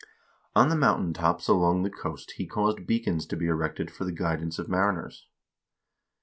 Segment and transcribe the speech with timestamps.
[0.55, 4.11] On the mountain tops along the coast he caused beacons to be erected for the
[4.11, 5.27] guidance of mariners.